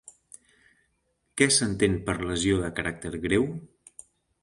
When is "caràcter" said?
2.81-3.17